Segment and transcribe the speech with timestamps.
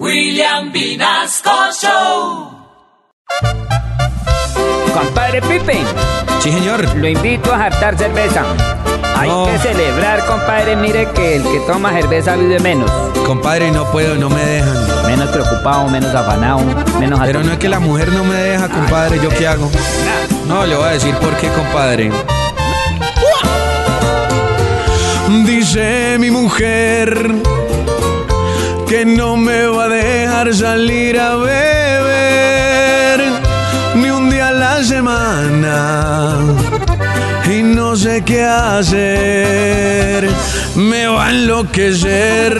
[0.00, 1.50] William Vinasco
[1.80, 2.50] Show.
[4.92, 5.78] Compadre Pipe,
[6.40, 6.84] Sí, señor.
[6.96, 8.42] lo invito a jartar cerveza.
[9.16, 9.46] Hay No.
[9.46, 10.74] que celebrar, compadre.
[10.76, 12.90] Mire que el que toma cerveza vive menos.
[13.24, 15.06] Compadre, no puedo, no me dejan.
[15.06, 16.60] Menos preocupado, menos afanado,
[16.98, 19.20] menos Pero no es que la mujer no me deja, compadre.
[19.22, 19.70] ¿Yo qué hago?
[20.48, 22.10] No, le voy a decir por qué, compadre.
[25.46, 27.32] Dice mi mujer
[28.94, 33.18] que no me va a dejar salir a beber
[33.96, 36.38] ni un día a la semana
[37.52, 40.30] y no sé qué hacer.
[40.76, 42.54] Me va a enloquecer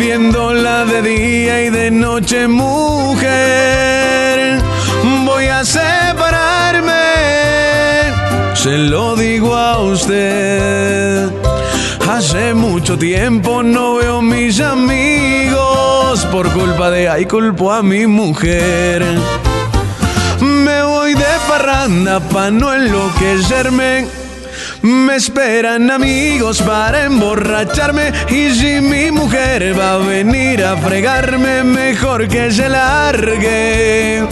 [0.00, 3.30] viéndola de día y de noche, mujer.
[5.24, 7.06] Voy a separarme,
[8.54, 11.35] se lo digo a usted.
[12.16, 19.04] Hace mucho tiempo no veo mis amigos por culpa de ay culpo a mi mujer.
[20.40, 24.06] Me voy de parranda pa' no enloquecerme.
[24.80, 32.28] Me esperan amigos para emborracharme y si mi mujer va a venir a fregarme, mejor
[32.28, 34.26] que se largue.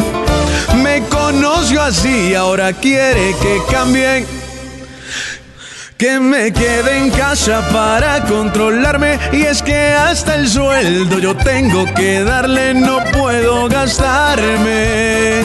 [0.82, 4.43] Me conoció así, ahora quiere que cambie.
[5.96, 11.86] Que me quede en casa para controlarme y es que hasta el sueldo yo tengo
[11.94, 15.44] que darle, no puedo gastarme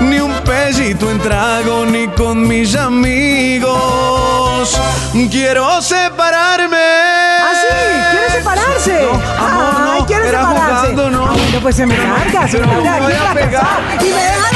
[0.00, 3.70] ni un pesito en trago ni con mis amigos.
[5.30, 6.76] Quiero separarme.
[6.76, 7.68] ¿Ah, sí?
[8.10, 9.02] ¿Quiere separarse?
[9.02, 9.12] No,
[9.46, 10.80] amor, no, Ay, ¿quiere era separarse?
[10.92, 11.26] jugando, no.
[11.26, 13.34] Ah, bueno, pues se me larga, se me larga.
[14.00, 14.53] Y me deja.